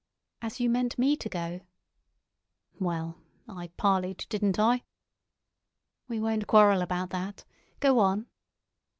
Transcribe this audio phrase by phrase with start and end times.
[0.41, 1.61] "As you meant me to go?"
[2.79, 4.83] "Well—I parleyed, didn't I?"
[6.07, 7.45] "We won't quarrel about that.
[7.81, 8.25] Go on."